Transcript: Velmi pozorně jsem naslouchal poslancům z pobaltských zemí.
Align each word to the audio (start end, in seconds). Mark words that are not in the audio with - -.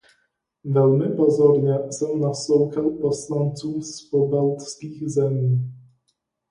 Velmi 0.63 1.09
pozorně 1.15 1.91
jsem 1.91 2.19
naslouchal 2.21 2.89
poslancům 2.89 3.81
z 3.81 4.09
pobaltských 4.09 5.09
zemí. 5.09 5.73